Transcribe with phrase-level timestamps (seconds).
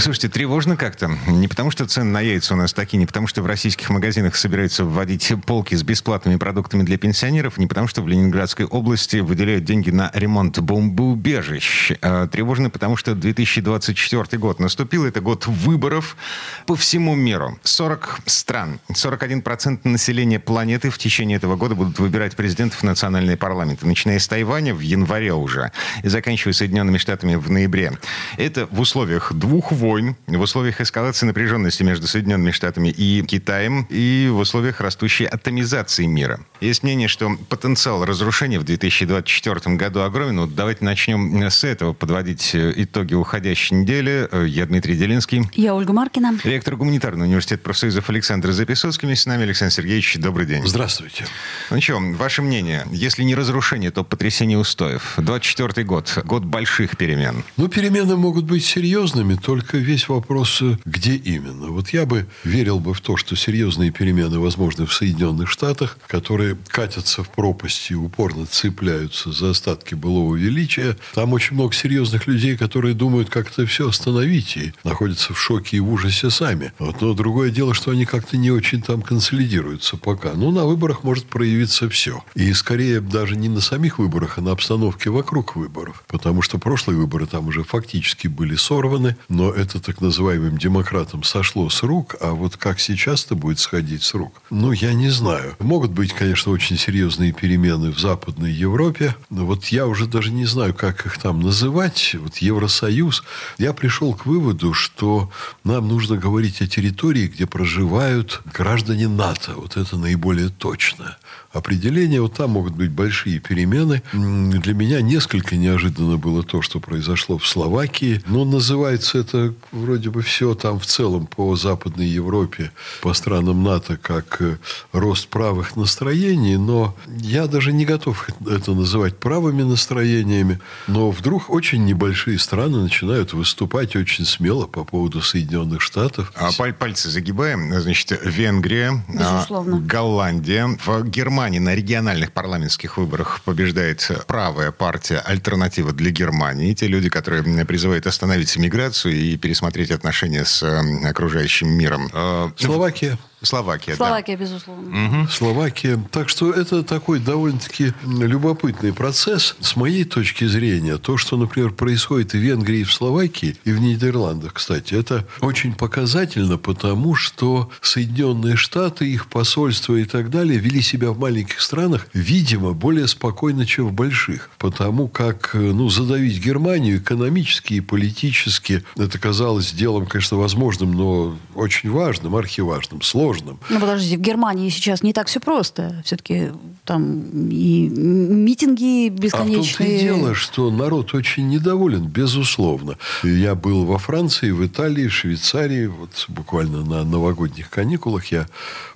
[0.00, 1.10] Слушайте, тревожно как-то.
[1.26, 4.34] Не потому, что цены на яйца у нас такие, не потому, что в российских магазинах
[4.34, 9.64] собираются вводить полки с бесплатными продуктами для пенсионеров, не потому, что в Ленинградской области выделяют
[9.64, 11.92] деньги на ремонт бомбоубежищ.
[12.00, 15.04] А тревожно, потому что 2024 год наступил.
[15.04, 16.16] Это год выборов
[16.64, 17.58] по всему миру.
[17.62, 23.86] 40 стран, 41% населения планеты в течение этого года будут выбирать президентов в национальные парламенты,
[23.86, 25.72] начиная с Тайваня в январе уже
[26.02, 27.92] и заканчивая Соединенными Штатами в ноябре.
[28.38, 33.88] Это в условиях двух войн войн, в условиях эскалации напряженности между Соединенными Штатами и Китаем
[33.90, 36.38] и в условиях растущей атомизации мира.
[36.60, 40.42] Есть мнение, что потенциал разрушения в 2024 году огромен.
[40.42, 44.28] Вот давайте начнем с этого, подводить э, итоги уходящей недели.
[44.30, 45.42] Э, я Дмитрий Делинский.
[45.54, 46.38] Я Ольга Маркина.
[46.44, 49.06] Ректор гуманитарного университета профсоюзов Александр Записоцкий.
[49.06, 50.18] Вместе с нами Александр Сергеевич.
[50.18, 50.64] Добрый день.
[50.64, 51.24] Здравствуйте.
[51.70, 52.86] Ну что, ваше мнение?
[52.92, 55.14] Если не разрушение, то потрясение устоев.
[55.16, 56.16] 24 год.
[56.24, 57.42] Год больших перемен.
[57.56, 61.68] Ну, перемены могут быть серьезными, только весь вопрос, э, где именно.
[61.68, 66.56] Вот я бы верил бы в то, что серьезные перемены возможны в Соединенных Штатах, которые
[66.68, 70.96] катятся в пропасти упорно цепляются за остатки былого величия.
[71.14, 75.78] Там очень много серьезных людей, которые думают, как это все остановить и находятся в шоке
[75.78, 76.72] и в ужасе сами.
[76.78, 77.00] Вот.
[77.00, 80.32] Но другое дело, что они как-то не очень там консолидируются пока.
[80.34, 82.24] Ну, на выборах может проявиться все.
[82.34, 86.04] И скорее даже не на самих выборах, а на обстановке вокруг выборов.
[86.06, 91.68] Потому что прошлые выборы там уже фактически были сорваны, но это так называемым демократам сошло
[91.68, 95.54] с рук, а вот как сейчас это будет сходить с рук, ну, я не знаю.
[95.58, 100.46] Могут быть, конечно, очень серьезные перемены в Западной Европе, но вот я уже даже не
[100.46, 102.16] знаю, как их там называть.
[102.18, 103.22] Вот Евросоюз.
[103.58, 105.30] Я пришел к выводу, что
[105.64, 109.52] нам нужно говорить о территории, где проживают граждане НАТО.
[109.56, 111.16] Вот это наиболее точно
[111.52, 112.20] определение.
[112.20, 114.02] Вот там могут быть большие перемены.
[114.12, 118.22] Для меня несколько неожиданно было то, что произошло в Словакии.
[118.26, 122.72] Но называется это вроде бы все там в целом по Западной Европе,
[123.02, 124.58] по странам НАТО, как э,
[124.92, 126.56] рост правых настроений.
[126.56, 130.60] Но я даже не готов это называть правыми настроениями.
[130.86, 136.32] Но вдруг очень небольшие страны начинают выступать очень смело по поводу Соединенных Штатов.
[136.36, 137.72] А пальцы загибаем.
[137.80, 139.80] Значит, Венгрия, а, Безусловно.
[139.80, 146.74] Голландия, в Германии Германии на региональных парламентских выборах побеждает правая партия «Альтернатива для Германии».
[146.74, 150.62] Те люди, которые призывают остановить миграцию и пересмотреть отношения с
[151.04, 152.08] окружающим миром.
[152.12, 153.18] Э, Словакия.
[153.42, 154.44] Словакия, Словакия, да.
[154.44, 155.22] безусловно.
[155.22, 155.28] Угу.
[155.28, 156.02] Словакия.
[156.10, 159.56] Так что это такой довольно-таки любопытный процесс.
[159.60, 164.54] С моей точки зрения, то, что, например, происходит в Венгрии, в Словакии и в Нидерландах,
[164.54, 171.10] кстати, это очень показательно, потому что Соединенные Штаты, их посольства и так далее вели себя
[171.10, 174.50] в маленьких странах, видимо, более спокойно, чем в больших.
[174.58, 181.90] Потому как ну, задавить Германию экономически и политически, это казалось делом, конечно, возможным, но очень
[181.90, 183.58] важным, архиважным, сложным сложным.
[183.68, 186.02] Ну, подождите, в Германии сейчас не так все просто.
[186.04, 186.50] Все-таки
[186.84, 189.60] там и митинги бесконечные.
[189.60, 192.96] А в том-то и дело, что народ очень недоволен, безусловно.
[193.22, 195.86] Я был во Франции, в Италии, в Швейцарии.
[195.86, 198.46] Вот буквально на новогодних каникулах я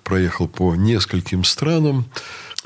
[0.02, 2.06] проехал по нескольким странам.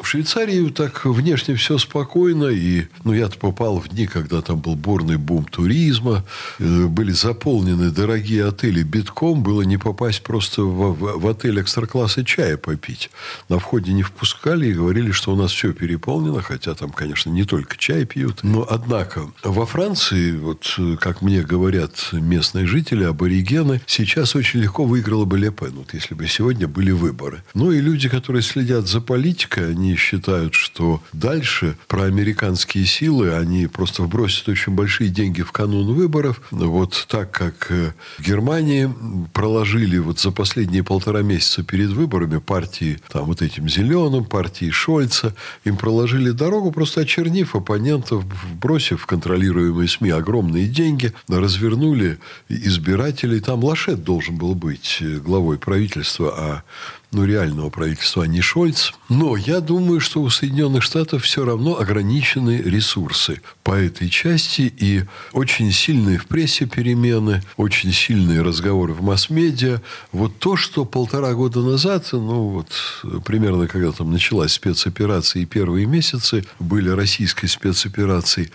[0.01, 2.47] В Швейцарии так внешне все спокойно.
[2.47, 6.25] И, ну, я-то попал в дни, когда там был бурный бум туризма.
[6.61, 9.43] Э, были заполнены дорогие отели битком.
[9.43, 13.11] Было не попасть просто в, в, в отель экстра-класса чая попить.
[13.49, 16.43] На входе не впускали и говорили, что у нас все переполнено.
[16.43, 18.45] Хотя там, конечно, не только чай пьют.
[18.45, 25.25] Но, однако, во Франции, вот как мне говорят местные жители, аборигены, сейчас очень легко выиграла
[25.25, 25.73] бы Лепен.
[25.73, 27.43] Вот если бы сегодня были выборы.
[27.55, 33.67] Ну, и люди, которые следят за политикой, они они считают, что дальше проамериканские силы, они
[33.67, 36.43] просто вбросят очень большие деньги в канун выборов.
[36.51, 38.93] Вот так как э, в Германии
[39.33, 45.35] проложили вот за последние полтора месяца перед выборами партии, там вот этим зеленым, партии Шольца,
[45.65, 48.25] им проложили дорогу, просто очернив оппонентов,
[48.61, 52.19] бросив в контролируемые СМИ огромные деньги, развернули
[52.51, 53.41] избирателей.
[53.41, 56.63] Там Лашет должен был быть э, главой правительства, а
[57.11, 58.93] ну, реального правительства, а не Шольц.
[59.09, 63.41] Но я думаю, что у Соединенных Штатов все равно ограничены ресурсы.
[63.69, 64.73] по этой части.
[64.79, 65.03] И
[65.33, 69.83] очень сильные в прессе перемены, очень сильные разговоры в масс-медиа.
[70.11, 72.73] Вот то, что полтора года назад, ну вот
[73.27, 78.51] примерно когда там началась спецоперация и первые месяцы были российской спецоперацией,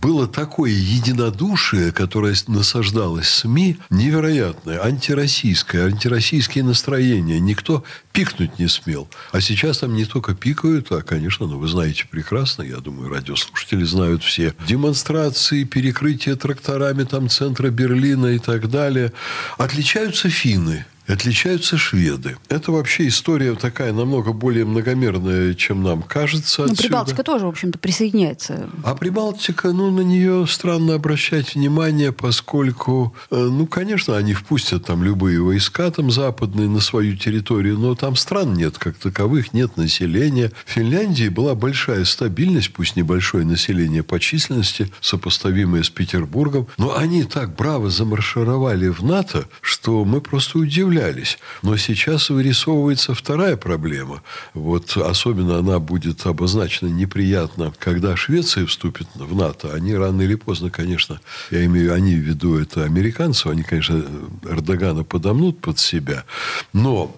[0.00, 7.40] было такое единодушие, которое насаждалось СМИ, невероятное, антироссийское, антироссийские настроения.
[7.40, 9.08] Никто пикнуть не смел.
[9.32, 13.84] А сейчас там не только пикают, а, конечно, ну, вы знаете прекрасно, я думаю, радиослушатели
[13.84, 19.12] знают все, демонстрации, перекрытие тракторами там центра Берлина и так далее.
[19.58, 22.36] Отличаются финны отличаются шведы.
[22.48, 26.66] Это вообще история такая намного более многомерная, чем нам кажется.
[26.66, 28.68] Ну, Прибалтика тоже, в общем-то, присоединяется.
[28.82, 35.02] А Прибалтика, ну, на нее странно обращать внимание, поскольку, э, ну, конечно, они впустят там
[35.02, 40.50] любые войска там западные на свою территорию, но там стран нет как таковых, нет населения.
[40.64, 47.24] В Финляндии была большая стабильность, пусть небольшое население по численности, сопоставимое с Петербургом, но они
[47.24, 51.38] так браво замаршировали в НАТО, что мы просто удивляемся справлялись.
[51.62, 54.22] Но сейчас вырисовывается вторая проблема.
[54.54, 59.72] Вот особенно она будет обозначена неприятно, когда Швеция вступит в НАТО.
[59.74, 61.20] Они рано или поздно, конечно,
[61.50, 64.04] я имею они в виду это американцев, они, конечно,
[64.44, 66.24] Эрдогана подомнут под себя.
[66.72, 67.14] Но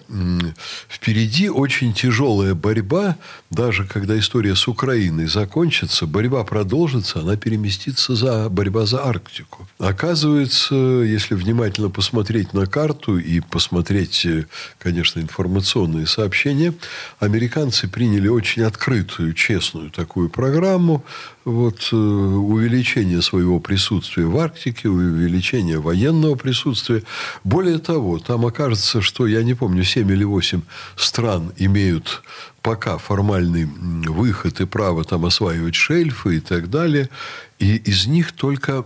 [0.88, 3.16] впереди очень тяжелая борьба,
[3.50, 9.68] даже когда история с Украиной закончится, борьба продолжится, она переместится за борьба за Арктику.
[9.78, 14.46] Оказывается, если внимательно посмотреть на карту и посмотреть посмотреть, э,
[14.78, 16.72] конечно, информационные сообщения,
[17.20, 21.04] американцы приняли очень открытую, честную такую программу
[21.44, 27.02] вот, э, увеличения своего присутствия в Арктике, увеличения военного присутствия.
[27.44, 30.62] Более того, там окажется, что, я не помню, 7 или 8
[30.96, 32.22] стран имеют
[32.62, 37.10] пока формальный выход и право там осваивать шельфы и так далее.
[37.58, 38.84] И из них только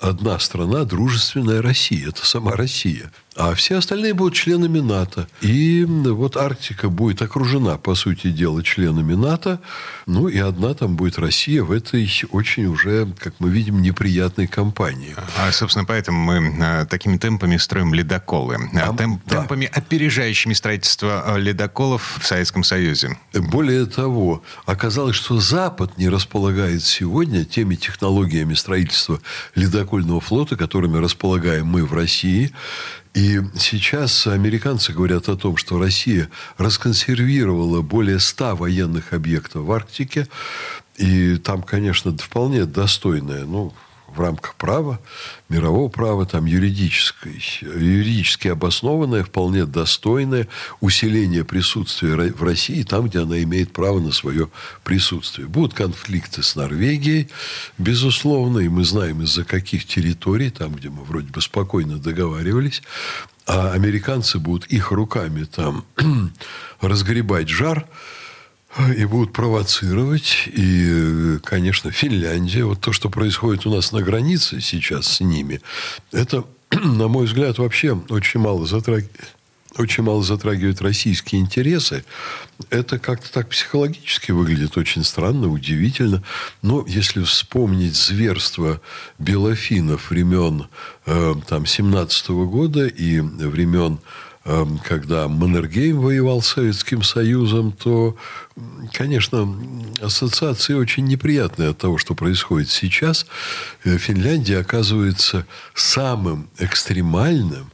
[0.00, 2.08] одна страна, дружественная Россия.
[2.08, 3.10] Это сама Россия.
[3.34, 5.26] А все остальные будут членами НАТО.
[5.40, 9.60] И вот Арктика будет окружена, по сути дела, членами НАТО.
[10.06, 15.16] Ну, и одна там будет Россия в этой очень уже, как мы видим, неприятной компании.
[15.38, 18.58] А, собственно, поэтому мы а, такими темпами строим ледоколы.
[18.74, 19.38] А, Темп, да.
[19.38, 23.16] Темпами, опережающими строительство а, ледоколов в Советском Союзе.
[23.32, 29.20] Более того, оказалось, что Запад не располагает сегодня теми технологиями строительства
[29.54, 32.52] ледокольного флота, которыми располагаем мы в России.
[33.14, 40.28] И сейчас американцы говорят о том, что Россия расконсервировала более ста военных объектов в Арктике.
[40.96, 43.74] И там, конечно, вполне достойная, ну,
[44.14, 45.00] в рамках права,
[45.48, 50.48] мирового права, там юридической, юридически обоснованное, вполне достойное
[50.80, 54.50] усиление присутствия в России там, где она имеет право на свое
[54.84, 55.48] присутствие.
[55.48, 57.28] Будут конфликты с Норвегией,
[57.78, 62.82] безусловно, и мы знаем из-за каких территорий, там, где мы вроде бы спокойно договаривались,
[63.46, 65.84] а американцы будут их руками там
[66.80, 67.86] разгребать жар,
[68.96, 70.44] и будут провоцировать.
[70.46, 75.60] И, конечно, Финляндия, вот то, что происходит у нас на границе сейчас с ними,
[76.10, 79.34] это, на мой взгляд, вообще очень мало затрагивает
[79.78, 82.04] очень мало затрагивает российские интересы,
[82.70, 86.22] это как-то так психологически выглядит очень странно, удивительно.
[86.60, 88.80] Но если вспомнить зверство
[89.18, 90.66] белофинов времен
[91.06, 93.98] э, там, 17 -го года и времен
[94.44, 98.16] когда Маннергейм воевал с Советским Союзом, то,
[98.92, 99.56] конечно,
[100.00, 103.26] ассоциации очень неприятные от того, что происходит сейчас.
[103.84, 107.70] Э, Финляндия оказывается самым экстремальным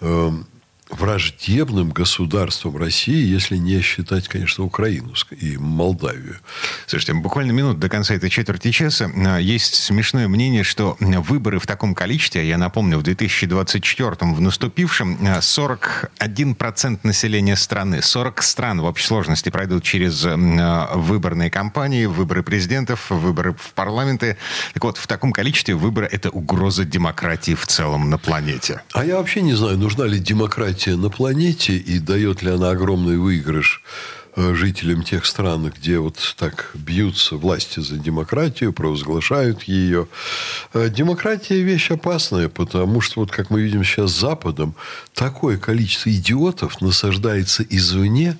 [0.00, 0.46] эм,
[0.90, 6.38] враждебным государством России, если не считать, конечно, Украину и Молдавию.
[6.86, 9.10] Слушайте, буквально минут до конца этой четверти часа.
[9.38, 16.08] Есть смешное мнение, что выборы в таком количестве, я напомню, в 2024 в наступившем 41%
[16.20, 23.10] а, населения страны, 40 стран в общей сложности пройдут через а, выборные кампании, выборы президентов,
[23.10, 24.36] выборы в парламенты.
[24.74, 28.82] Так вот, в таком количестве выборы– это угроза демократии в целом на планете.
[28.92, 32.70] А я вообще не знаю, нужна ли демократия демократия на планете и дает ли она
[32.70, 33.82] огромный выигрыш
[34.36, 40.06] э, жителям тех стран, где вот так бьются власти за демократию, провозглашают ее.
[40.74, 44.74] Э, демократия– вещь опасная, потому что, вот как мы видим сейчас Западом,
[45.14, 48.38] такое количество идиотов насаждается извне,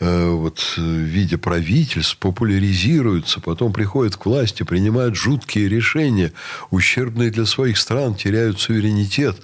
[0.00, 6.32] вот, в виде правительств популяризируются, потом приходят к власти, принимают жуткие решения,
[6.70, 9.40] ущербные для своих стран, теряют суверенитет.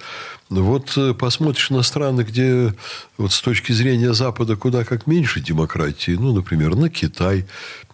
[0.49, 2.75] Вот э, посмотришь на страны, где
[3.17, 7.45] вот с точки зрения Запада куда как меньше демократии, ну, например, на Китай,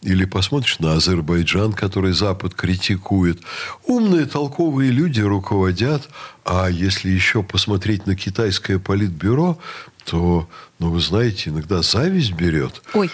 [0.01, 3.39] или посмотришь на Азербайджан, который Запад критикует.
[3.85, 6.09] Умные, толковые люди руководят,
[6.43, 9.57] а если еще посмотреть на китайское политбюро,
[10.09, 10.49] то,
[10.79, 12.81] ну, вы знаете, иногда зависть берет.
[12.93, 13.11] Ой.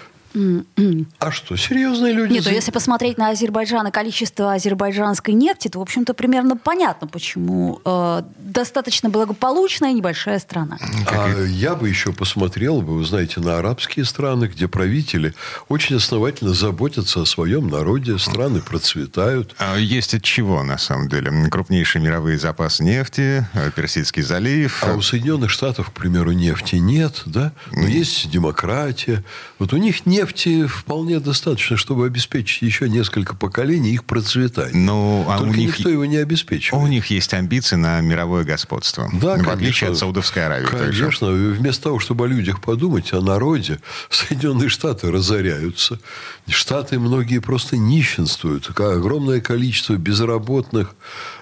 [1.19, 2.33] А что, серьезные люди?
[2.33, 7.07] Нет, ну если посмотреть на Азербайджан и количество азербайджанской нефти, то, в общем-то, примерно понятно,
[7.07, 10.77] почему э, достаточно благополучная небольшая страна.
[11.07, 15.33] А я бы еще посмотрел бы, вы знаете, на арабские страны, где правители
[15.69, 19.55] очень основательно заботятся о своем народе, страны процветают.
[19.57, 21.31] А есть от чего, на самом деле?
[21.49, 24.83] Крупнейшие мировые запасы нефти, э, Персидский залив.
[24.83, 27.53] А у Соединенных Штатов, к примеру, нефти нет, да?
[27.71, 29.23] Но есть демократия.
[29.59, 34.75] Вот у них нефть нефти вполне достаточно, чтобы обеспечить еще несколько поколений их процветания.
[34.75, 36.83] Ну, а Только у них, никто его не обеспечивает.
[36.83, 39.09] У них есть амбиции на мировое господство.
[39.13, 40.65] Да, в конечно, отличие от Саудовской Аравии.
[40.65, 41.29] Конечно.
[41.29, 43.79] Вместо того, чтобы о людях подумать, о народе,
[44.09, 45.99] Соединенные Штаты разоряются.
[46.47, 48.69] Штаты многие просто нищенствуют.
[48.79, 50.95] Огромное количество безработных,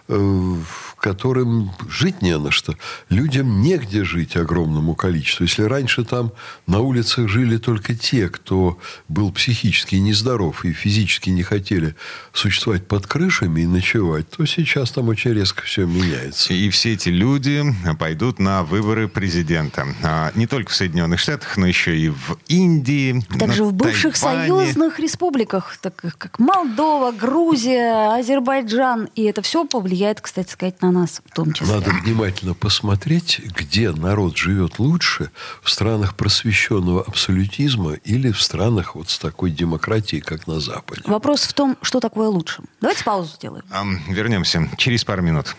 [0.07, 0.55] э,
[1.03, 2.75] которым жить не на что.
[3.10, 5.43] Людям негде жить огромному количеству.
[5.43, 6.31] Если раньше там
[6.65, 8.79] на улицах жили только те, кто
[9.10, 11.95] был психически нездоров и физически не хотели
[12.31, 16.53] существовать под крышами и ночевать, то сейчас там очень резко все меняется.
[16.53, 17.62] И все эти люди
[18.00, 19.86] пойдут на выборы президента.
[20.03, 23.22] А, не только в Соединенных Штатах, но еще и в Индии.
[23.38, 24.48] Также в бывших Тайване.
[24.48, 29.10] союзных республиках, так как Молдова, Грузия, Азербайджан.
[29.15, 31.73] И это все повлияет, кстати сказать, на нас в том числе.
[31.73, 35.31] Надо внимательно посмотреть, где народ живет лучше,
[35.62, 41.01] в странах просвещенного абсолютизма или в странах вот с такой демократией, как на Западе.
[41.05, 42.63] Вопрос в том, что такое лучше.
[42.81, 43.63] Давайте паузу сделаем.
[43.69, 45.55] А, вернемся через пару минут.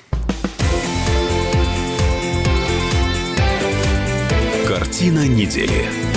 [4.66, 6.13] Картина недели.